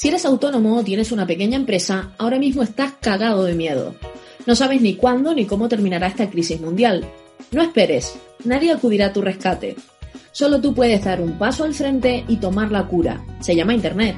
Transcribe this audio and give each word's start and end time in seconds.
Si 0.00 0.08
eres 0.08 0.24
autónomo 0.24 0.78
o 0.78 0.82
tienes 0.82 1.12
una 1.12 1.26
pequeña 1.26 1.56
empresa, 1.56 2.12
ahora 2.16 2.38
mismo 2.38 2.62
estás 2.62 2.94
cagado 3.02 3.44
de 3.44 3.54
miedo. 3.54 3.94
No 4.46 4.56
sabes 4.56 4.80
ni 4.80 4.94
cuándo 4.94 5.34
ni 5.34 5.44
cómo 5.44 5.68
terminará 5.68 6.06
esta 6.06 6.30
crisis 6.30 6.58
mundial. 6.58 7.04
No 7.52 7.60
esperes, 7.60 8.14
nadie 8.46 8.72
acudirá 8.72 9.08
a 9.08 9.12
tu 9.12 9.20
rescate. 9.20 9.76
Solo 10.32 10.58
tú 10.58 10.72
puedes 10.72 11.04
dar 11.04 11.20
un 11.20 11.36
paso 11.36 11.64
al 11.64 11.74
frente 11.74 12.24
y 12.28 12.38
tomar 12.38 12.72
la 12.72 12.86
cura. 12.86 13.22
Se 13.40 13.54
llama 13.54 13.74
Internet. 13.74 14.16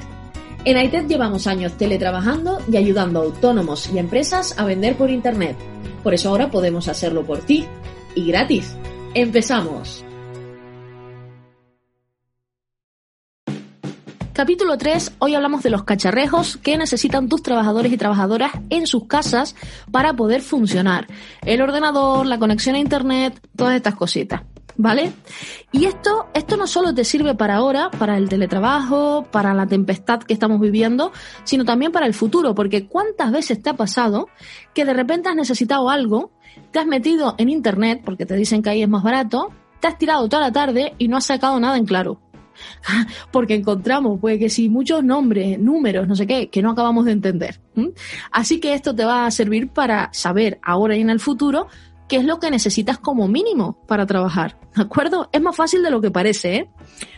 En 0.65 0.81
ITED 0.81 1.09
llevamos 1.09 1.49
años 1.49 1.77
teletrabajando 1.77 2.61
y 2.71 2.77
ayudando 2.77 3.19
a 3.19 3.25
autónomos 3.25 3.91
y 3.93 3.99
empresas 3.99 4.57
a 4.61 4.65
vender 4.65 4.95
por 4.95 5.11
Internet. 5.11 5.57
Por 6.05 6.15
eso 6.15 6.29
ahora 6.29 6.49
podemos 6.49 6.87
hacerlo 6.87 7.27
por 7.27 7.41
ti 7.41 7.67
y 8.15 8.29
gratis. 8.29 8.77
¡Empezamos! 9.15 10.05
Capítulo 14.35 14.79
3. 14.79 15.17
Hoy 15.19 15.35
hablamos 15.35 15.63
de 15.63 15.69
los 15.69 15.85
cacharrejos 15.85 16.57
que 16.57 16.79
necesitan 16.79 17.29
tus 17.29 17.43
trabajadores 17.43 17.93
y 17.93 17.99
trabajadoras 17.99 18.53
en 18.71 18.87
sus 18.87 19.07
casas 19.07 19.55
para 19.91 20.15
poder 20.15 20.41
funcionar. 20.41 21.07
El 21.43 21.61
ordenador, 21.61 22.25
la 22.25 22.39
conexión 22.39 22.75
a 22.75 22.79
internet, 22.79 23.39
todas 23.55 23.77
estas 23.77 23.95
cositas. 23.95 24.41
¿Vale? 24.75 25.13
Y 25.71 25.85
esto, 25.85 26.29
esto 26.33 26.57
no 26.57 26.67
solo 26.67 26.95
te 26.95 27.05
sirve 27.05 27.35
para 27.35 27.57
ahora, 27.57 27.91
para 27.91 28.17
el 28.17 28.31
teletrabajo, 28.31 29.27
para 29.31 29.53
la 29.53 29.67
tempestad 29.67 30.21
que 30.21 30.33
estamos 30.33 30.61
viviendo, 30.61 31.13
sino 31.45 31.67
también 31.67 31.93
para 31.93 32.07
el 32.07 32.15
futuro, 32.15 32.55
porque 32.55 32.89
¿cuántas 32.89 33.33
veces 33.33 33.63
te 33.63 33.69
ha 33.69 33.77
pasado 33.77 34.29
que 34.73 34.87
de 34.87 34.95
repente 34.95 35.29
has 35.29 35.37
necesitado 35.37 35.91
algo, 35.91 36.33
te 36.71 36.79
has 36.79 36.87
metido 36.87 37.35
en 37.37 37.51
internet, 37.51 38.01
porque 38.03 38.25
te 38.25 38.35
dicen 38.35 38.63
que 38.63 38.71
ahí 38.71 38.83
es 38.83 38.89
más 38.89 39.03
barato, 39.03 39.51
te 39.79 39.89
has 39.89 39.99
tirado 39.99 40.27
toda 40.27 40.41
la 40.41 40.53
tarde 40.53 40.95
y 40.97 41.09
no 41.09 41.19
has 41.19 41.27
sacado 41.27 41.61
nada 41.61 41.77
en 41.77 41.85
claro? 41.85 42.22
Porque 43.31 43.55
encontramos, 43.55 44.21
pues 44.21 44.39
que 44.39 44.49
si 44.49 44.69
muchos 44.69 45.03
nombres, 45.05 45.59
números, 45.59 46.09
no 46.09 46.17
sé 46.17 46.27
qué, 46.27 46.49
que 46.49 46.63
no 46.63 46.71
acabamos 46.71 47.05
de 47.05 47.13
entender. 47.13 47.61
Así 48.31 48.61
que 48.61 48.75
esto 48.75 48.95
te 48.95 49.05
va 49.05 49.27
a 49.27 49.31
servir 49.31 49.69
para 49.69 50.11
saber 50.13 50.59
ahora 50.63 50.97
y 50.97 51.01
en 51.01 51.11
el 51.11 51.21
futuro 51.21 51.69
qué 52.13 52.19
es 52.19 52.25
lo 52.27 52.39
que 52.39 52.51
necesitas 52.51 52.99
como 52.99 53.27
mínimo 53.27 53.79
para 53.87 54.05
trabajar. 54.05 54.59
¿De 54.77 54.83
acuerdo? 54.83 55.31
Es 55.33 55.41
más 55.41 55.57
fácil 55.57 55.83
de 55.83 55.91
lo 55.91 56.03
que 56.03 56.11
parece, 56.11 56.57
¿eh? 56.57 56.71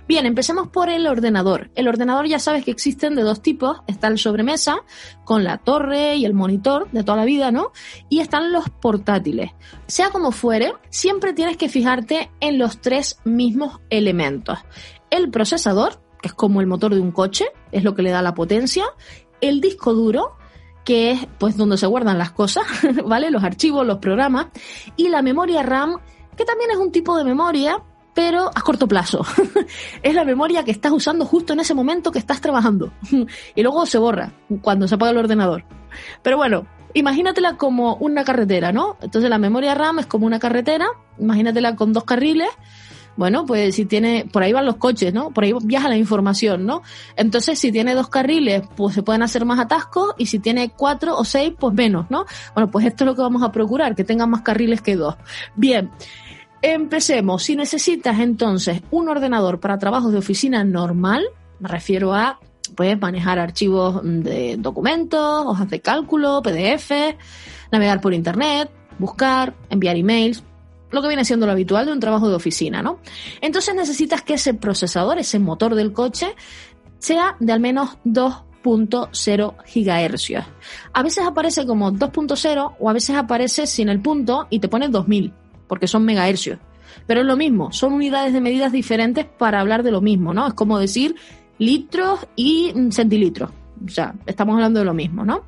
Bien, 0.06 0.24
empecemos 0.24 0.68
por 0.68 0.88
el 0.88 1.08
ordenador. 1.08 1.70
El 1.74 1.88
ordenador 1.88 2.28
ya 2.28 2.38
sabes 2.38 2.64
que 2.64 2.70
existen 2.70 3.16
de 3.16 3.22
dos 3.22 3.42
tipos. 3.42 3.78
Está 3.88 4.06
el 4.06 4.18
sobremesa, 4.18 4.76
con 5.24 5.42
la 5.42 5.58
torre 5.58 6.14
y 6.14 6.24
el 6.24 6.32
monitor 6.32 6.88
de 6.92 7.02
toda 7.02 7.16
la 7.16 7.24
vida, 7.24 7.50
¿no? 7.50 7.72
Y 8.08 8.20
están 8.20 8.52
los 8.52 8.68
portátiles. 8.70 9.50
Sea 9.88 10.10
como 10.10 10.30
fuere, 10.30 10.74
siempre 10.90 11.32
tienes 11.32 11.56
que 11.56 11.68
fijarte 11.68 12.30
en 12.38 12.58
los 12.58 12.80
tres 12.80 13.18
mismos 13.24 13.80
elementos 13.90 14.60
el 15.16 15.30
procesador, 15.30 16.00
que 16.20 16.28
es 16.28 16.34
como 16.34 16.60
el 16.60 16.66
motor 16.66 16.94
de 16.94 17.00
un 17.00 17.12
coche, 17.12 17.46
es 17.72 17.84
lo 17.84 17.94
que 17.94 18.02
le 18.02 18.10
da 18.10 18.22
la 18.22 18.34
potencia, 18.34 18.84
el 19.40 19.60
disco 19.60 19.94
duro, 19.94 20.36
que 20.84 21.12
es 21.12 21.26
pues 21.38 21.56
donde 21.56 21.76
se 21.78 21.86
guardan 21.86 22.18
las 22.18 22.32
cosas, 22.32 22.64
¿vale? 23.06 23.30
Los 23.30 23.44
archivos, 23.44 23.86
los 23.86 23.98
programas, 23.98 24.46
y 24.96 25.08
la 25.08 25.22
memoria 25.22 25.62
RAM, 25.62 25.98
que 26.36 26.44
también 26.44 26.70
es 26.70 26.76
un 26.76 26.92
tipo 26.92 27.16
de 27.16 27.24
memoria, 27.24 27.82
pero 28.14 28.50
a 28.54 28.60
corto 28.60 28.86
plazo. 28.86 29.24
es 30.02 30.14
la 30.14 30.24
memoria 30.24 30.64
que 30.64 30.70
estás 30.70 30.92
usando 30.92 31.24
justo 31.26 31.52
en 31.52 31.60
ese 31.60 31.74
momento 31.74 32.12
que 32.12 32.18
estás 32.18 32.40
trabajando. 32.40 32.92
y 33.54 33.62
luego 33.62 33.86
se 33.86 33.98
borra 33.98 34.32
cuando 34.62 34.88
se 34.88 34.94
apaga 34.94 35.12
el 35.12 35.18
ordenador. 35.18 35.64
Pero 36.22 36.36
bueno, 36.36 36.66
imagínatela 36.92 37.56
como 37.56 37.96
una 37.96 38.24
carretera, 38.24 38.72
¿no? 38.72 38.96
Entonces 39.00 39.28
la 39.28 39.38
memoria 39.38 39.74
RAM 39.74 39.98
es 39.98 40.06
como 40.06 40.26
una 40.26 40.38
carretera, 40.38 40.86
imagínatela 41.18 41.76
con 41.76 41.92
dos 41.92 42.04
carriles 42.04 42.48
bueno, 43.16 43.46
pues 43.46 43.74
si 43.74 43.84
tiene, 43.84 44.26
por 44.32 44.42
ahí 44.42 44.52
van 44.52 44.66
los 44.66 44.76
coches, 44.76 45.14
¿no? 45.14 45.30
Por 45.30 45.44
ahí 45.44 45.52
viaja 45.62 45.88
la 45.88 45.96
información, 45.96 46.66
¿no? 46.66 46.82
Entonces, 47.16 47.58
si 47.58 47.70
tiene 47.70 47.94
dos 47.94 48.08
carriles, 48.08 48.62
pues 48.76 48.94
se 48.94 49.02
pueden 49.02 49.22
hacer 49.22 49.44
más 49.44 49.58
atascos 49.58 50.14
y 50.18 50.26
si 50.26 50.38
tiene 50.38 50.70
cuatro 50.70 51.16
o 51.16 51.24
seis, 51.24 51.52
pues 51.58 51.74
menos, 51.74 52.10
¿no? 52.10 52.26
Bueno, 52.54 52.70
pues 52.70 52.86
esto 52.86 53.04
es 53.04 53.06
lo 53.06 53.14
que 53.14 53.22
vamos 53.22 53.42
a 53.42 53.52
procurar, 53.52 53.94
que 53.94 54.04
tenga 54.04 54.26
más 54.26 54.42
carriles 54.42 54.82
que 54.82 54.96
dos. 54.96 55.16
Bien. 55.54 55.90
Empecemos. 56.66 57.42
Si 57.42 57.56
necesitas 57.56 58.18
entonces 58.20 58.80
un 58.90 59.10
ordenador 59.10 59.60
para 59.60 59.78
trabajos 59.78 60.12
de 60.12 60.18
oficina 60.18 60.64
normal, 60.64 61.22
me 61.60 61.68
refiero 61.68 62.14
a 62.14 62.40
pues 62.74 62.98
manejar 62.98 63.38
archivos 63.38 64.00
de 64.02 64.56
documentos, 64.58 65.44
hojas 65.46 65.68
de 65.68 65.80
cálculo, 65.80 66.40
PDF, 66.42 66.90
navegar 67.70 68.00
por 68.00 68.14
internet, 68.14 68.70
buscar, 68.98 69.54
enviar 69.68 69.96
emails, 69.96 70.42
lo 70.94 71.02
que 71.02 71.08
viene 71.08 71.24
siendo 71.24 71.46
lo 71.46 71.52
habitual 71.52 71.86
de 71.86 71.92
un 71.92 72.00
trabajo 72.00 72.28
de 72.28 72.34
oficina, 72.34 72.82
¿no? 72.82 72.98
Entonces 73.40 73.74
necesitas 73.74 74.22
que 74.22 74.34
ese 74.34 74.54
procesador, 74.54 75.18
ese 75.18 75.38
motor 75.38 75.74
del 75.74 75.92
coche, 75.92 76.34
sea 76.98 77.36
de 77.38 77.52
al 77.52 77.60
menos 77.60 77.98
2.0 78.04 79.54
gigahercios. 79.66 80.44
A 80.92 81.02
veces 81.02 81.26
aparece 81.26 81.66
como 81.66 81.92
2.0 81.92 82.76
o 82.78 82.90
a 82.90 82.92
veces 82.92 83.16
aparece 83.16 83.66
sin 83.66 83.88
el 83.88 84.00
punto 84.00 84.46
y 84.50 84.58
te 84.58 84.68
pone 84.68 84.88
2000, 84.88 85.32
porque 85.66 85.86
son 85.86 86.04
megahercios. 86.04 86.58
Pero 87.06 87.20
es 87.20 87.26
lo 87.26 87.36
mismo, 87.36 87.72
son 87.72 87.92
unidades 87.92 88.32
de 88.32 88.40
medidas 88.40 88.72
diferentes 88.72 89.26
para 89.26 89.60
hablar 89.60 89.82
de 89.82 89.90
lo 89.90 90.00
mismo, 90.00 90.32
¿no? 90.32 90.46
Es 90.46 90.54
como 90.54 90.78
decir 90.78 91.16
litros 91.58 92.26
y 92.36 92.72
centilitros. 92.90 93.50
O 93.84 93.88
sea, 93.88 94.14
estamos 94.26 94.54
hablando 94.54 94.78
de 94.78 94.86
lo 94.86 94.94
mismo, 94.94 95.24
¿no? 95.24 95.44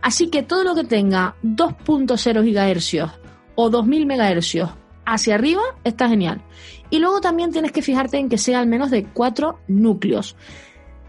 Así 0.00 0.28
que 0.28 0.42
todo 0.42 0.64
lo 0.64 0.74
que 0.74 0.84
tenga 0.84 1.34
2.0 1.42 2.44
gigahercios 2.44 3.10
o 3.56 3.70
2000 3.70 4.06
megahercios 4.06 4.70
hacia 5.06 5.34
arriba 5.34 5.62
está 5.84 6.08
genial. 6.08 6.42
Y 6.90 6.98
luego 6.98 7.20
también 7.20 7.50
tienes 7.50 7.72
que 7.72 7.82
fijarte 7.82 8.18
en 8.18 8.28
que 8.28 8.38
sea 8.38 8.60
al 8.60 8.66
menos 8.66 8.90
de 8.90 9.04
cuatro 9.04 9.60
núcleos. 9.68 10.36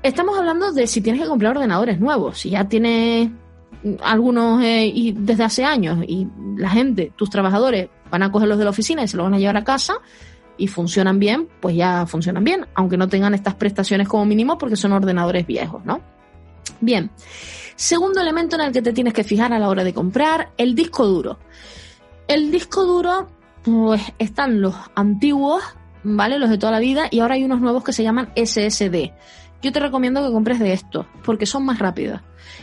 Estamos 0.04 0.38
hablando 0.38 0.72
de 0.72 0.88
si 0.88 1.02
tienes 1.02 1.22
que 1.22 1.28
comprar 1.28 1.56
ordenadores 1.56 2.00
nuevos, 2.00 2.40
si 2.40 2.52
ya 2.52 2.68
tienes 2.68 3.30
algunos 4.04 4.64
eh, 4.64 4.88
y 4.88 5.12
desde 5.12 5.44
hace 5.44 5.64
años 5.64 6.04
y 6.08 6.28
la 6.58 6.70
gente, 6.70 7.12
tus 7.16 7.30
trabajadores, 7.30 7.90
van 8.10 8.24
a 8.24 8.32
coger 8.32 8.48
los 8.48 8.58
de 8.58 8.64
la 8.64 8.70
oficina 8.70 9.04
y 9.04 9.08
se 9.08 9.18
los 9.18 9.26
van 9.26 9.34
a 9.34 9.40
llevar 9.40 9.58
a 9.58 9.64
casa 9.64 9.96
y 10.58 10.68
funcionan 10.68 11.20
bien, 11.20 11.48
pues 11.60 11.76
ya 11.76 12.06
funcionan 12.06 12.44
bien, 12.44 12.66
aunque 12.76 12.98
no 12.98 13.10
tengan 13.10 13.34
estas 13.34 13.56
prestaciones 13.56 14.08
como 14.08 14.26
mínimo 14.26 14.58
porque 14.58 14.76
son 14.76 14.94
ordenadores 14.94 15.46
viejos, 15.46 15.84
¿no? 15.86 16.02
Bien. 16.82 17.12
Segundo 17.76 18.22
elemento 18.22 18.56
en 18.56 18.62
el 18.64 18.72
que 18.72 18.82
te 18.82 18.94
tienes 18.94 19.14
que 19.14 19.24
fijar 19.24 19.54
a 19.54 19.60
la 19.60 19.68
hora 19.70 19.84
de 19.84 19.94
comprar, 19.94 20.52
el 20.58 20.76
disco 20.76 21.06
duro. 21.06 21.40
El 22.28 22.52
disco 22.52 22.86
duro 22.86 23.28
pues 23.66 24.14
están 24.20 24.62
los 24.62 24.76
antiguos, 24.94 25.64
¿vale? 26.04 26.38
Los 26.38 26.52
de 26.52 26.60
toda 26.60 26.72
la 26.72 26.80
vida, 26.80 27.08
y 27.10 27.20
ahora 27.20 27.34
hay 27.34 27.44
unos 27.44 27.62
nuevos 27.62 27.84
que 27.84 27.94
se 27.94 28.04
llaman 28.04 28.30
SSD. 28.36 29.12
Yo 29.64 29.72
te 29.72 29.80
recomiendo 29.80 30.24
que 30.24 30.32
compres 30.32 30.60
de 30.60 30.72
estos, 30.72 31.08
porque 31.24 31.48
son 31.48 31.66
más 31.66 31.80
rápidos. 31.80 32.22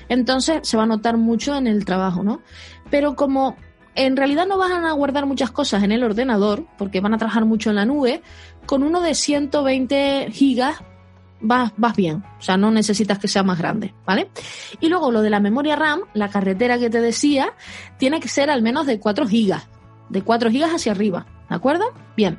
Entonces 0.09 0.61
se 0.63 0.77
va 0.77 0.85
a 0.85 0.87
notar 0.87 1.17
mucho 1.17 1.57
en 1.57 1.67
el 1.67 1.85
trabajo, 1.85 2.23
¿no? 2.23 2.41
Pero 2.89 3.17
como 3.17 3.57
en 3.97 4.17
realidad 4.17 4.47
no 4.47 4.59
van 4.59 4.85
a 4.85 4.93
guardar 4.93 5.27
muchas 5.27 5.51
cosas 5.51 5.83
en 5.83 5.91
el 5.91 6.05
ordenador, 6.05 6.67
porque 6.79 7.01
van 7.01 7.15
a 7.15 7.19
trabajar 7.19 7.47
mucho 7.47 7.71
en 7.71 7.77
la 7.77 7.84
nube, 7.84 8.23
con 8.65 8.84
uno 8.84 9.01
de 9.01 9.17
120 9.17 10.29
gigas 10.31 10.77
vas, 11.41 11.72
vas 11.77 11.97
bien. 11.97 12.22
O 12.39 12.43
sea, 12.43 12.57
no 12.57 12.71
necesitas 12.71 13.19
que 13.19 13.27
sea 13.27 13.43
más 13.43 13.59
grande, 13.59 13.93
¿vale? 14.07 14.31
Y 14.78 14.89
luego 14.89 15.10
lo 15.10 15.21
de 15.21 15.31
la 15.31 15.41
memoria 15.41 15.75
RAM, 15.75 16.03
la 16.15 16.28
carretera 16.28 16.78
que 16.78 16.91
te 16.91 17.01
decía, 17.01 17.55
tiene 17.98 18.21
que 18.21 18.28
ser 18.28 18.51
al 18.51 18.63
menos 18.63 18.87
de 18.87 19.01
4 19.01 19.27
gigas 19.27 19.66
de 20.12 20.22
4 20.22 20.50
gigas 20.50 20.70
hacia 20.70 20.92
arriba, 20.92 21.26
¿de 21.48 21.56
acuerdo? 21.56 21.84
Bien. 22.16 22.38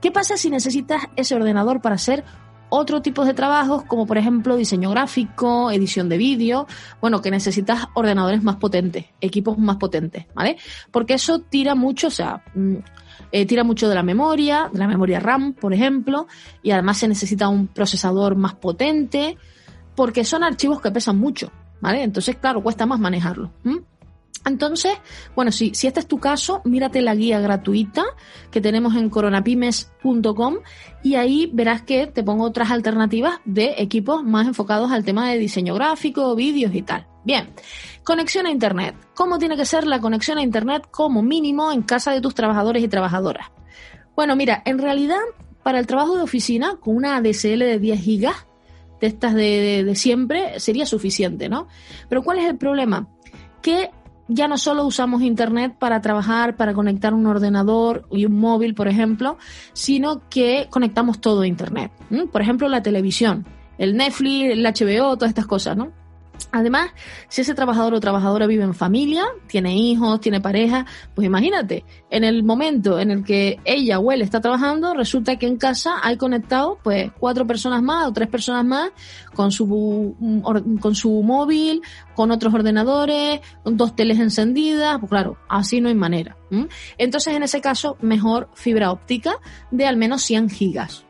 ¿Qué 0.00 0.12
pasa 0.12 0.36
si 0.36 0.50
necesitas 0.50 1.02
ese 1.16 1.34
ordenador 1.34 1.80
para 1.80 1.96
hacer 1.96 2.24
otro 2.68 3.02
tipo 3.02 3.24
de 3.24 3.34
trabajos, 3.34 3.84
como 3.84 4.06
por 4.06 4.18
ejemplo 4.18 4.56
diseño 4.56 4.90
gráfico, 4.90 5.70
edición 5.70 6.08
de 6.08 6.18
vídeo, 6.18 6.66
bueno, 7.00 7.20
que 7.20 7.30
necesitas 7.30 7.86
ordenadores 7.94 8.42
más 8.42 8.56
potentes, 8.56 9.06
equipos 9.20 9.58
más 9.58 9.76
potentes, 9.76 10.26
¿vale? 10.34 10.56
Porque 10.90 11.14
eso 11.14 11.40
tira 11.40 11.74
mucho, 11.74 12.08
o 12.08 12.10
sea, 12.10 12.42
mm, 12.54 12.74
eh, 13.30 13.46
tira 13.46 13.64
mucho 13.64 13.88
de 13.88 13.94
la 13.94 14.02
memoria, 14.02 14.70
de 14.72 14.78
la 14.78 14.88
memoria 14.88 15.20
RAM, 15.20 15.54
por 15.54 15.72
ejemplo, 15.72 16.26
y 16.62 16.72
además 16.72 16.98
se 16.98 17.08
necesita 17.08 17.48
un 17.48 17.68
procesador 17.68 18.34
más 18.36 18.54
potente, 18.54 19.36
porque 19.94 20.24
son 20.24 20.42
archivos 20.42 20.80
que 20.80 20.90
pesan 20.90 21.18
mucho, 21.18 21.52
¿vale? 21.80 22.02
Entonces, 22.02 22.36
claro, 22.36 22.62
cuesta 22.62 22.86
más 22.86 22.98
manejarlo. 22.98 23.52
Entonces, 24.46 24.92
bueno, 25.34 25.50
si, 25.52 25.74
si 25.74 25.86
este 25.86 26.00
es 26.00 26.06
tu 26.06 26.18
caso, 26.18 26.60
mírate 26.64 27.00
la 27.00 27.14
guía 27.14 27.40
gratuita 27.40 28.04
que 28.50 28.60
tenemos 28.60 28.94
en 28.94 29.08
coronapimes.com 29.08 30.56
y 31.02 31.14
ahí 31.14 31.50
verás 31.52 31.82
que 31.82 32.06
te 32.06 32.22
pongo 32.22 32.44
otras 32.44 32.70
alternativas 32.70 33.40
de 33.44 33.74
equipos 33.78 34.22
más 34.22 34.46
enfocados 34.46 34.92
al 34.92 35.04
tema 35.04 35.30
de 35.30 35.38
diseño 35.38 35.74
gráfico, 35.74 36.34
vídeos 36.34 36.74
y 36.74 36.82
tal. 36.82 37.06
Bien, 37.24 37.48
conexión 38.04 38.46
a 38.46 38.50
Internet. 38.50 38.94
¿Cómo 39.14 39.38
tiene 39.38 39.56
que 39.56 39.64
ser 39.64 39.86
la 39.86 40.00
conexión 40.00 40.36
a 40.36 40.42
Internet 40.42 40.88
como 40.90 41.22
mínimo 41.22 41.72
en 41.72 41.82
casa 41.82 42.12
de 42.12 42.20
tus 42.20 42.34
trabajadores 42.34 42.82
y 42.82 42.88
trabajadoras? 42.88 43.46
Bueno, 44.14 44.36
mira, 44.36 44.62
en 44.66 44.78
realidad 44.78 45.20
para 45.62 45.78
el 45.78 45.86
trabajo 45.86 46.16
de 46.16 46.22
oficina 46.22 46.76
con 46.78 46.94
una 46.96 47.16
ADSL 47.16 47.60
de 47.60 47.78
10 47.78 48.00
gigas 48.00 48.46
de 49.00 49.06
estas 49.06 49.34
de, 49.34 49.84
de 49.84 49.94
siempre 49.96 50.60
sería 50.60 50.84
suficiente, 50.84 51.48
¿no? 51.48 51.66
Pero 52.08 52.22
¿cuál 52.22 52.38
es 52.38 52.44
el 52.44 52.56
problema? 52.58 53.08
Que 53.62 53.90
ya 54.28 54.48
no 54.48 54.58
solo 54.58 54.84
usamos 54.84 55.22
Internet 55.22 55.76
para 55.78 56.00
trabajar, 56.00 56.56
para 56.56 56.74
conectar 56.74 57.14
un 57.14 57.26
ordenador 57.26 58.06
y 58.10 58.26
un 58.26 58.38
móvil, 58.38 58.74
por 58.74 58.88
ejemplo, 58.88 59.36
sino 59.72 60.28
que 60.28 60.68
conectamos 60.70 61.20
todo 61.20 61.42
a 61.42 61.46
Internet. 61.46 61.92
Por 62.32 62.42
ejemplo, 62.42 62.68
la 62.68 62.82
televisión, 62.82 63.46
el 63.78 63.96
Netflix, 63.96 64.52
el 64.52 64.64
HBO, 64.64 65.16
todas 65.16 65.30
estas 65.30 65.46
cosas, 65.46 65.76
¿no? 65.76 66.03
Además, 66.54 66.92
si 67.26 67.40
ese 67.40 67.52
trabajador 67.52 67.94
o 67.94 68.00
trabajadora 68.00 68.46
vive 68.46 68.62
en 68.62 68.74
familia, 68.74 69.24
tiene 69.48 69.76
hijos, 69.76 70.20
tiene 70.20 70.40
pareja, 70.40 70.86
pues 71.12 71.26
imagínate, 71.26 71.84
en 72.10 72.22
el 72.22 72.44
momento 72.44 73.00
en 73.00 73.10
el 73.10 73.24
que 73.24 73.58
ella 73.64 73.98
o 73.98 74.12
él 74.12 74.22
está 74.22 74.40
trabajando, 74.40 74.94
resulta 74.94 75.34
que 75.34 75.48
en 75.48 75.56
casa 75.56 75.96
hay 76.00 76.16
conectado 76.16 76.78
pues 76.84 77.10
cuatro 77.18 77.44
personas 77.44 77.82
más 77.82 78.06
o 78.06 78.12
tres 78.12 78.28
personas 78.28 78.64
más 78.64 78.92
con 79.34 79.50
su, 79.50 80.14
con 80.80 80.94
su 80.94 81.24
móvil, 81.24 81.82
con 82.14 82.30
otros 82.30 82.54
ordenadores, 82.54 83.40
con 83.64 83.76
dos 83.76 83.96
teles 83.96 84.20
encendidas, 84.20 85.00
pues 85.00 85.10
claro, 85.10 85.36
así 85.48 85.80
no 85.80 85.88
hay 85.88 85.96
manera. 85.96 86.36
Entonces, 86.98 87.34
en 87.34 87.42
ese 87.42 87.60
caso, 87.60 87.96
mejor 88.00 88.48
fibra 88.54 88.92
óptica 88.92 89.40
de 89.72 89.88
al 89.88 89.96
menos 89.96 90.22
100 90.22 90.50
gigas. 90.50 91.04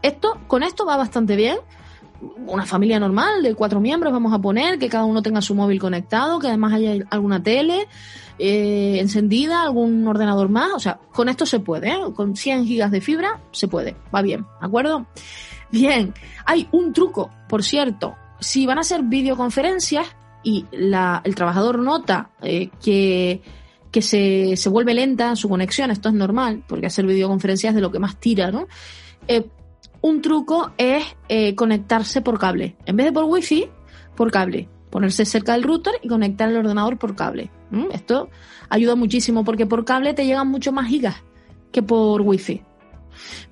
Esto, 0.00 0.40
con 0.46 0.62
esto 0.62 0.86
va 0.86 0.96
bastante 0.96 1.36
bien 1.36 1.58
una 2.46 2.64
familia 2.64 2.98
normal 2.98 3.42
de 3.42 3.54
cuatro 3.54 3.80
miembros, 3.80 4.12
vamos 4.12 4.32
a 4.32 4.38
poner, 4.38 4.78
que 4.78 4.88
cada 4.88 5.04
uno 5.04 5.22
tenga 5.22 5.40
su 5.40 5.54
móvil 5.54 5.80
conectado, 5.80 6.38
que 6.38 6.48
además 6.48 6.74
haya 6.74 6.94
alguna 7.10 7.42
tele 7.42 7.88
eh, 8.38 8.98
encendida, 9.00 9.62
algún 9.62 10.06
ordenador 10.06 10.48
más. 10.48 10.72
O 10.74 10.80
sea, 10.80 10.98
con 11.12 11.28
esto 11.28 11.46
se 11.46 11.60
puede, 11.60 11.90
¿eh? 11.90 11.98
con 12.14 12.36
100 12.36 12.66
gigas 12.66 12.90
de 12.90 13.00
fibra 13.00 13.40
se 13.52 13.68
puede, 13.68 13.96
va 14.14 14.22
bien, 14.22 14.42
¿de 14.60 14.66
acuerdo? 14.66 15.06
Bien, 15.70 16.14
hay 16.44 16.68
un 16.72 16.92
truco, 16.92 17.30
por 17.48 17.64
cierto, 17.64 18.14
si 18.40 18.66
van 18.66 18.78
a 18.78 18.82
hacer 18.82 19.02
videoconferencias 19.02 20.06
y 20.42 20.64
la, 20.70 21.20
el 21.24 21.34
trabajador 21.34 21.80
nota 21.80 22.30
eh, 22.40 22.70
que, 22.82 23.42
que 23.90 24.02
se, 24.02 24.56
se 24.56 24.68
vuelve 24.68 24.94
lenta 24.94 25.34
su 25.34 25.48
conexión, 25.48 25.90
esto 25.90 26.08
es 26.08 26.14
normal, 26.14 26.62
porque 26.68 26.86
hacer 26.86 27.04
videoconferencias 27.06 27.70
es 27.70 27.74
de 27.74 27.80
lo 27.80 27.90
que 27.90 27.98
más 27.98 28.16
tira, 28.20 28.50
¿no? 28.50 28.68
Eh, 29.26 29.48
un 30.06 30.22
truco 30.22 30.70
es 30.78 31.04
eh, 31.28 31.56
conectarse 31.56 32.20
por 32.20 32.38
cable. 32.38 32.76
En 32.86 32.96
vez 32.96 33.06
de 33.06 33.12
por 33.12 33.24
wifi, 33.24 33.68
por 34.14 34.30
cable. 34.30 34.68
Ponerse 34.88 35.24
cerca 35.24 35.54
del 35.54 35.64
router 35.64 35.94
y 36.00 36.06
conectar 36.06 36.48
el 36.48 36.56
ordenador 36.56 36.96
por 36.96 37.16
cable. 37.16 37.50
Esto 37.90 38.30
ayuda 38.68 38.94
muchísimo 38.94 39.44
porque 39.44 39.66
por 39.66 39.84
cable 39.84 40.14
te 40.14 40.24
llegan 40.24 40.46
mucho 40.46 40.70
más 40.70 40.86
gigas 40.86 41.16
que 41.72 41.82
por 41.82 42.22
wifi. 42.22 42.62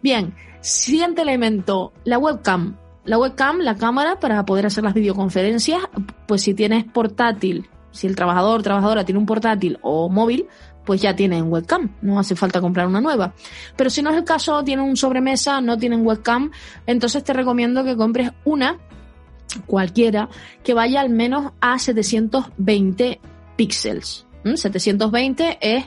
Bien, 0.01 0.35
siguiente 0.61 1.23
elemento, 1.23 1.93
la 2.05 2.19
webcam. 2.19 2.77
La 3.05 3.19
webcam, 3.19 3.59
la 3.59 3.75
cámara 3.75 4.21
para 4.21 4.47
poder 4.47 4.67
hacer 4.67 4.85
las 4.85 4.95
videoconferencias, 4.95 5.83
pues 6.27 6.43
si 6.43 6.55
tienes 6.55 6.85
portátil, 6.85 7.69
si 7.91 8.07
el 8.07 8.15
trabajador 8.15 8.63
trabajadora 8.63 9.05
tiene 9.05 9.19
un 9.19 9.27
portátil 9.27 9.79
o 9.83 10.09
móvil, 10.09 10.47
pues 10.85 11.01
ya 11.01 11.17
tienen 11.17 11.51
webcam, 11.51 11.95
no 12.03 12.19
hace 12.19 12.37
falta 12.37 12.61
comprar 12.61 12.87
una 12.87 13.01
nueva. 13.01 13.35
Pero 13.77 13.91
si 13.91 14.03
no 14.03 14.11
es 14.11 14.17
el 14.17 14.25
caso, 14.25 14.63
tienen 14.63 14.85
un 14.85 14.97
sobremesa, 14.97 15.61
no 15.61 15.79
tienen 15.79 16.07
webcam, 16.07 16.51
entonces 16.87 17.25
te 17.25 17.33
recomiendo 17.33 17.85
que 17.85 17.97
compres 17.97 18.31
una, 18.45 18.79
cualquiera, 19.67 20.29
que 20.63 20.75
vaya 20.75 21.01
al 21.01 21.11
menos 21.11 21.53
a 21.61 21.79
720 21.79 23.21
píxeles. 23.57 24.27
720 24.45 25.59
es 25.61 25.87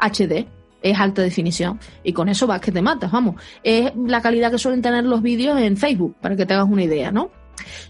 HD, 0.00 0.46
es 0.82 0.98
alta 0.98 1.22
definición. 1.22 1.78
Y 2.02 2.12
con 2.12 2.28
eso 2.28 2.46
vas 2.46 2.60
que 2.60 2.72
te 2.72 2.82
matas, 2.82 3.12
vamos. 3.12 3.36
Es 3.62 3.92
la 3.96 4.20
calidad 4.20 4.50
que 4.50 4.58
suelen 4.58 4.82
tener 4.82 5.04
los 5.04 5.22
vídeos 5.22 5.58
en 5.60 5.76
Facebook, 5.76 6.16
para 6.20 6.36
que 6.36 6.46
te 6.46 6.54
hagas 6.54 6.68
una 6.68 6.82
idea, 6.82 7.12
¿no? 7.12 7.30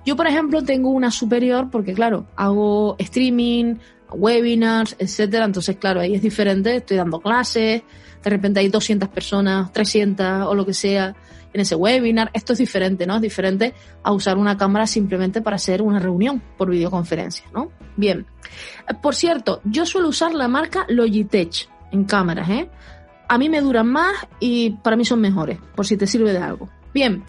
Yo, 0.05 0.17
por 0.17 0.27
ejemplo, 0.27 0.63
tengo 0.63 0.91
una 0.91 1.11
superior 1.11 1.71
porque, 1.71 1.95
claro, 1.95 2.27
hago 2.37 2.97
streaming, 2.99 3.77
webinars, 4.15 4.97
etcétera. 4.99 5.45
Entonces, 5.45 5.77
claro, 5.77 6.01
ahí 6.01 6.15
es 6.15 6.23
diferente. 6.23 6.77
Estoy 6.77 6.97
dando 6.97 7.21
clases, 7.21 7.83
de 8.23 8.31
repente 8.31 8.61
hay 8.61 8.69
200 8.69 9.09
personas, 9.09 9.73
300 9.73 10.47
o 10.47 10.55
lo 10.55 10.65
que 10.65 10.75
sea 10.75 11.15
en 11.53 11.61
ese 11.61 11.75
webinar. 11.75 12.31
Esto 12.33 12.53
es 12.53 12.59
diferente, 12.59 13.07
¿no? 13.07 13.17
Es 13.17 13.23
diferente 13.23 13.75
a 14.03 14.13
usar 14.13 14.39
una 14.39 14.57
cámara 14.57 14.87
simplemente 14.87 15.43
para 15.43 15.57
hacer 15.57 15.83
una 15.83 15.99
reunión 15.99 16.43
por 16.57 16.71
videoconferencia, 16.71 17.45
¿no? 17.53 17.71
Bien. 17.97 18.27
Eh, 18.89 18.95
por 19.01 19.15
cierto, 19.15 19.61
yo 19.65 19.85
suelo 19.87 20.09
usar 20.09 20.35
la 20.35 20.49
marca 20.49 20.87
Logitech 20.89 21.69
en 21.91 22.05
cámaras, 22.05 22.49
¿eh? 22.49 22.71
A 23.29 23.39
mí 23.39 23.49
me 23.49 23.61
duran 23.61 23.87
más 23.87 24.15
y 24.41 24.71
para 24.83 24.97
mí 24.97 25.05
son 25.05 25.21
mejores, 25.21 25.59
por 25.75 25.87
si 25.87 25.97
te 25.97 26.07
sirve 26.07 26.33
de 26.33 26.39
algo. 26.39 26.69
Bien. 26.93 27.25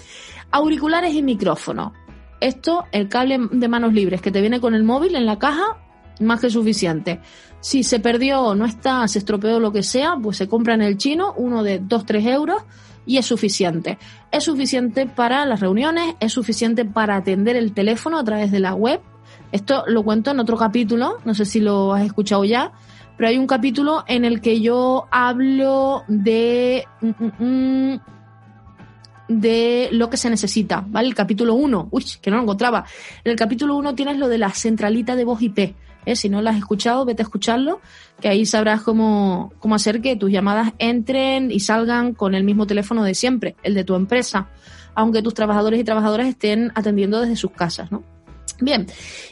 Auriculares 0.51 1.13
y 1.13 1.23
micrófono. 1.23 1.93
Esto, 2.39 2.85
el 2.91 3.07
cable 3.07 3.39
de 3.51 3.67
manos 3.69 3.93
libres 3.93 4.21
que 4.21 4.29
te 4.31 4.41
viene 4.41 4.59
con 4.59 4.75
el 4.75 4.83
móvil 4.83 5.15
en 5.15 5.25
la 5.25 5.39
caja, 5.39 5.77
más 6.19 6.39
que 6.39 6.49
suficiente. 6.49 7.19
Si 7.59 7.83
se 7.83 7.99
perdió, 7.99 8.55
no 8.55 8.65
está, 8.65 9.07
se 9.07 9.19
estropeó 9.19 9.59
lo 9.59 9.71
que 9.71 9.83
sea, 9.83 10.17
pues 10.21 10.37
se 10.37 10.47
compra 10.47 10.73
en 10.73 10.81
el 10.81 10.97
chino 10.97 11.33
uno 11.37 11.63
de 11.63 11.81
2-3 11.81 12.27
euros 12.33 12.63
y 13.05 13.17
es 13.17 13.25
suficiente. 13.25 13.97
Es 14.31 14.43
suficiente 14.43 15.05
para 15.05 15.45
las 15.45 15.59
reuniones, 15.59 16.15
es 16.19 16.33
suficiente 16.33 16.85
para 16.85 17.15
atender 17.15 17.55
el 17.55 17.73
teléfono 17.73 18.19
a 18.19 18.23
través 18.23 18.51
de 18.51 18.59
la 18.59 18.73
web. 18.75 19.01
Esto 19.51 19.83
lo 19.87 20.03
cuento 20.03 20.31
en 20.31 20.39
otro 20.39 20.57
capítulo, 20.57 21.19
no 21.25 21.33
sé 21.33 21.45
si 21.45 21.59
lo 21.59 21.93
has 21.93 22.03
escuchado 22.03 22.43
ya, 22.43 22.71
pero 23.17 23.29
hay 23.29 23.37
un 23.37 23.47
capítulo 23.47 24.03
en 24.07 24.25
el 24.25 24.41
que 24.41 24.59
yo 24.59 25.07
hablo 25.11 26.03
de 26.07 26.85
mm, 27.01 27.07
mm, 27.07 27.91
mm, 27.93 27.99
de 29.27 29.89
lo 29.91 30.09
que 30.09 30.17
se 30.17 30.29
necesita, 30.29 30.83
¿vale? 30.87 31.07
El 31.07 31.15
capítulo 31.15 31.55
1, 31.55 31.87
uy, 31.91 32.05
que 32.21 32.29
no 32.29 32.37
lo 32.37 32.43
encontraba. 32.43 32.85
En 33.23 33.31
el 33.31 33.37
capítulo 33.37 33.75
1 33.77 33.95
tienes 33.95 34.17
lo 34.17 34.27
de 34.27 34.37
la 34.37 34.49
centralita 34.49 35.15
de 35.15 35.23
voz 35.23 35.41
IP. 35.41 35.75
¿Eh? 36.05 36.15
Si 36.15 36.29
no 36.29 36.41
lo 36.41 36.49
has 36.49 36.57
escuchado, 36.57 37.05
vete 37.05 37.21
a 37.21 37.25
escucharlo, 37.25 37.81
que 38.19 38.27
ahí 38.27 38.45
sabrás 38.45 38.81
cómo, 38.81 39.53
cómo 39.59 39.75
hacer 39.75 40.01
que 40.01 40.15
tus 40.15 40.31
llamadas 40.31 40.73
entren 40.79 41.51
y 41.51 41.59
salgan 41.59 42.13
con 42.13 42.35
el 42.35 42.43
mismo 42.43 42.67
teléfono 42.67 43.03
de 43.03 43.15
siempre, 43.15 43.55
el 43.63 43.73
de 43.73 43.83
tu 43.83 43.95
empresa, 43.95 44.49
aunque 44.95 45.21
tus 45.21 45.33
trabajadores 45.33 45.79
y 45.79 45.83
trabajadoras 45.83 46.27
estén 46.27 46.71
atendiendo 46.75 47.21
desde 47.21 47.35
sus 47.35 47.51
casas, 47.51 47.91
¿no? 47.91 48.03
Bien, 48.59 48.87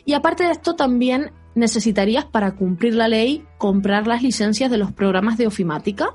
y 0.05 0.13
aparte 0.13 0.43
de 0.43 0.51
esto 0.51 0.75
también 0.75 1.31
necesitarías 1.55 2.25
para 2.25 2.55
cumplir 2.55 2.95
la 2.95 3.07
ley 3.07 3.45
comprar 3.57 4.07
las 4.07 4.23
licencias 4.23 4.71
de 4.71 4.77
los 4.77 4.91
programas 4.91 5.37
de 5.37 5.47
ofimática, 5.47 6.09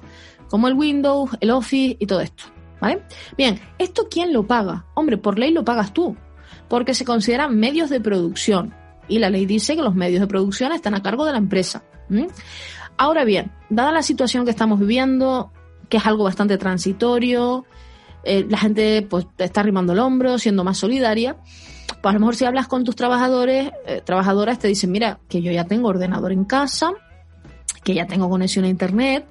como 0.48 0.68
el 0.68 0.74
Windows, 0.74 1.30
el 1.40 1.50
Office 1.50 1.96
y 1.98 2.06
todo 2.06 2.20
esto. 2.20 2.44
¿Vale? 2.80 3.02
Bien, 3.38 3.58
¿esto 3.78 4.08
quién 4.10 4.34
lo 4.34 4.46
paga? 4.46 4.84
Hombre, 4.94 5.16
por 5.16 5.38
ley 5.38 5.50
lo 5.50 5.64
pagas 5.64 5.94
tú, 5.94 6.14
porque 6.68 6.92
se 6.92 7.06
consideran 7.06 7.56
medios 7.58 7.88
de 7.88 8.00
producción 8.00 8.74
y 9.08 9.18
la 9.18 9.30
ley 9.30 9.46
dice 9.46 9.76
que 9.76 9.82
los 9.82 9.94
medios 9.94 10.20
de 10.20 10.26
producción 10.26 10.72
están 10.72 10.94
a 10.94 11.02
cargo 11.02 11.24
de 11.24 11.32
la 11.32 11.38
empresa. 11.38 11.84
Ahora 12.96 13.24
bien, 13.24 13.52
dada 13.68 13.92
la 13.92 14.02
situación 14.02 14.44
que 14.44 14.50
estamos 14.50 14.80
viviendo, 14.80 15.52
que 15.88 15.98
es 15.98 16.06
algo 16.06 16.24
bastante 16.24 16.58
transitorio, 16.58 17.64
eh, 18.24 18.46
la 18.48 18.58
gente 18.58 19.06
pues 19.08 19.26
está 19.38 19.60
arrimando 19.60 19.92
el 19.92 20.00
hombro, 20.00 20.38
siendo 20.38 20.64
más 20.64 20.78
solidaria, 20.78 21.36
pues 22.02 22.10
a 22.10 22.12
lo 22.14 22.20
mejor 22.20 22.34
si 22.34 22.44
hablas 22.44 22.66
con 22.66 22.84
tus 22.84 22.96
trabajadores, 22.96 23.70
eh, 23.86 24.02
trabajadoras 24.04 24.58
te 24.58 24.68
dicen, 24.68 24.90
mira, 24.90 25.20
que 25.28 25.42
yo 25.42 25.52
ya 25.52 25.64
tengo 25.64 25.88
ordenador 25.88 26.32
en 26.32 26.44
casa, 26.44 26.92
que 27.84 27.94
ya 27.94 28.06
tengo 28.06 28.28
conexión 28.28 28.64
a 28.64 28.68
internet, 28.68 29.26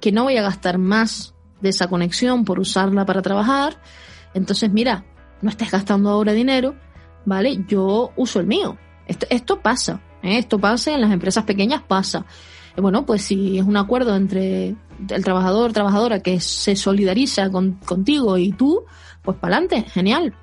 que 0.00 0.12
no 0.12 0.24
voy 0.24 0.36
a 0.36 0.42
gastar 0.42 0.78
más 0.78 1.34
de 1.60 1.70
esa 1.70 1.88
conexión 1.88 2.44
por 2.44 2.60
usarla 2.60 3.04
para 3.04 3.22
trabajar, 3.22 3.80
entonces 4.34 4.70
mira, 4.70 5.04
no 5.42 5.50
estés 5.50 5.70
gastando 5.70 6.10
ahora 6.10 6.32
dinero, 6.32 6.76
¿vale? 7.24 7.64
Yo 7.66 8.12
uso 8.16 8.40
el 8.40 8.46
mío. 8.46 8.78
Esto, 9.08 9.26
esto 9.30 9.60
pasa, 9.60 10.00
¿eh? 10.22 10.38
esto 10.38 10.58
pasa 10.58 10.94
en 10.94 11.00
las 11.00 11.10
empresas 11.10 11.44
pequeñas, 11.44 11.82
pasa. 11.82 12.24
bueno, 12.76 13.04
pues 13.04 13.22
si 13.22 13.58
es 13.58 13.64
un 13.64 13.76
acuerdo 13.76 14.14
entre 14.14 14.76
el 15.08 15.24
trabajador, 15.24 15.72
trabajadora 15.72 16.20
que 16.20 16.40
se 16.40 16.76
solidariza 16.76 17.50
contigo 17.50 18.38
y 18.38 18.52
tú, 18.52 18.84
pues 19.22 19.36
para 19.38 19.56
adelante, 19.56 19.90
genial. 19.90 20.34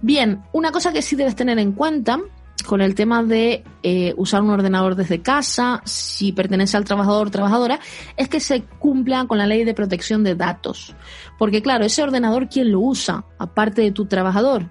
Bien, 0.00 0.42
una 0.52 0.72
cosa 0.72 0.92
que 0.92 1.02
sí 1.02 1.16
debes 1.16 1.36
tener 1.36 1.58
en 1.58 1.72
cuenta 1.72 2.20
con 2.66 2.80
el 2.80 2.94
tema 2.94 3.22
de 3.22 3.64
eh, 3.82 4.14
usar 4.16 4.42
un 4.42 4.50
ordenador 4.50 4.94
desde 4.96 5.22
casa, 5.22 5.82
si 5.84 6.32
pertenece 6.32 6.76
al 6.76 6.84
trabajador 6.84 7.28
o 7.28 7.30
trabajadora, 7.30 7.78
es 8.16 8.28
que 8.28 8.40
se 8.40 8.62
cumpla 8.62 9.26
con 9.26 9.38
la 9.38 9.46
ley 9.46 9.64
de 9.64 9.74
protección 9.74 10.24
de 10.24 10.34
datos. 10.34 10.94
Porque 11.38 11.62
claro, 11.62 11.84
ese 11.84 12.02
ordenador, 12.02 12.48
¿quién 12.48 12.72
lo 12.72 12.80
usa? 12.80 13.24
Aparte 13.38 13.82
de 13.82 13.92
tu 13.92 14.06
trabajador. 14.06 14.70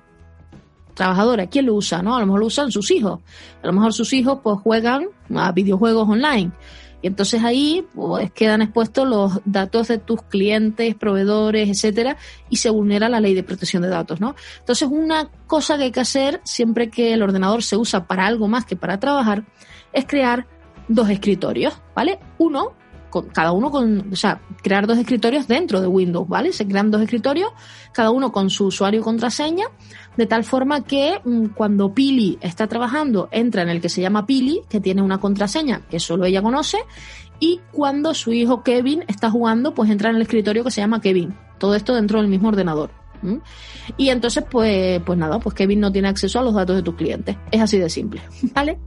Trabajadora, 0.96 1.48
¿quién 1.48 1.68
lo 1.68 1.75
usa? 1.75 2.02
¿No? 2.02 2.16
A 2.16 2.20
lo 2.20 2.25
mejor 2.25 2.40
lo 2.40 2.48
usan 2.48 2.72
sus 2.72 2.90
hijos. 2.90 3.20
A 3.62 3.68
lo 3.68 3.74
mejor 3.74 3.94
sus 3.94 4.12
hijos 4.14 4.40
pues 4.42 4.60
juegan 4.62 5.08
a 5.36 5.52
videojuegos 5.52 6.10
online. 6.10 6.52
Y 7.02 7.08
entonces 7.08 7.44
ahí 7.44 7.86
pues, 7.94 8.32
quedan 8.32 8.64
expuestos 8.64 9.08
los 9.08 9.40
datos 9.46 9.90
de 9.90 10.00
tus 10.00 10.24
clientes, 10.24 10.96
proveedores, 10.96 11.70
etcétera, 11.70 12.18
y 12.50 12.58
se 12.58 12.72
vulnera 12.72 13.10
la 13.10 13.20
ley 13.20 13.36
de 13.36 13.44
protección 13.44 13.84
de 13.84 13.90
datos, 13.90 14.20
¿no? 14.20 14.34
Entonces, 14.60 14.88
una 14.90 15.30
cosa 15.46 15.78
que 15.78 15.84
hay 15.84 15.92
que 15.92 16.00
hacer 16.00 16.42
siempre 16.46 16.90
que 16.90 17.14
el 17.14 17.22
ordenador 17.22 17.62
se 17.62 17.78
usa 17.78 18.08
para 18.08 18.25
algo 18.25 18.48
más 18.48 18.66
que 18.66 18.75
para 18.75 19.00
trabajar 19.00 19.46
es 19.94 20.06
crear 20.08 20.48
dos 20.88 21.10
escritorios, 21.12 21.80
¿vale? 21.96 22.20
Uno 22.40 22.74
cada 23.34 23.52
uno 23.52 23.72
con, 23.72 24.12
o 24.12 24.16
sea, 24.16 24.42
crear 24.62 24.88
dos 24.88 24.98
escritorios 24.98 25.48
dentro 25.48 25.82
de 25.82 25.88
Windows, 25.88 26.28
¿vale? 26.28 26.52
Se 26.52 26.68
crean 26.68 26.92
dos 26.92 27.02
escritorios, 27.02 27.50
cada 27.92 28.12
uno 28.12 28.32
con 28.32 28.50
su 28.50 28.66
usuario 28.66 29.02
y 29.02 29.04
contraseña, 29.04 29.66
de 30.18 30.26
tal 30.26 30.44
forma 30.44 30.84
que 30.84 31.20
mm, 31.24 31.48
cuando 31.56 31.94
Pili 31.94 32.38
está 32.42 32.68
trabajando, 32.68 33.30
entra 33.32 33.62
en 33.62 33.70
el 33.70 33.82
que 33.82 33.90
se 33.90 34.02
llama 34.02 34.26
Pili, 34.26 34.62
que 34.70 34.80
tiene 34.80 35.02
una 35.02 35.20
contraseña 35.20 35.82
que 35.90 36.00
solo 36.00 36.26
ella 36.26 36.42
conoce, 36.42 36.80
y 37.40 37.60
cuando 37.72 38.14
su 38.14 38.32
hijo 38.32 38.64
Kevin 38.64 39.04
está 39.08 39.30
jugando, 39.30 39.74
pues 39.74 39.90
entra 39.90 40.10
en 40.10 40.16
el 40.16 40.22
escritorio 40.22 40.64
que 40.64 40.72
se 40.72 40.82
llama 40.82 41.02
Kevin. 41.02 41.36
Todo 41.58 41.76
esto 41.76 41.94
dentro 41.94 42.20
del 42.20 42.30
mismo 42.30 42.50
ordenador. 42.50 42.92
Y 43.98 44.10
entonces, 44.10 44.43
pues, 44.50 45.01
pues 45.05 45.17
nada, 45.17 45.39
pues 45.39 45.55
Kevin 45.55 45.79
no 45.79 45.91
tiene 45.91 46.07
acceso 46.07 46.39
a 46.39 46.43
los 46.43 46.53
datos 46.53 46.75
de 46.75 46.84
tus 46.84 46.95
clientes. 46.95 47.38
Es 47.51 47.62
así 47.62 47.77
de 47.77 47.89
simple, 47.89 48.22
¿vale? 48.53 48.77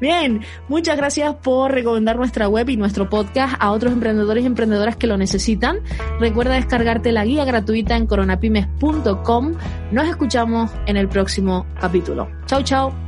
Bien, 0.00 0.40
muchas 0.68 0.96
gracias 0.96 1.34
por 1.36 1.72
recomendar 1.72 2.16
nuestra 2.16 2.48
web 2.48 2.68
y 2.70 2.76
nuestro 2.76 3.08
podcast 3.08 3.54
a 3.58 3.72
otros 3.72 3.92
emprendedores 3.92 4.44
y 4.44 4.46
emprendedoras 4.46 4.96
que 4.96 5.06
lo 5.06 5.16
necesitan. 5.16 5.80
Recuerda 6.20 6.54
descargarte 6.54 7.12
la 7.12 7.24
guía 7.24 7.44
gratuita 7.44 7.96
en 7.96 8.06
coronapymes.com. 8.06 9.54
Nos 9.92 10.08
escuchamos 10.08 10.70
en 10.86 10.96
el 10.96 11.08
próximo 11.08 11.66
capítulo. 11.80 12.28
Chao, 12.46 12.62
chao. 12.62 13.07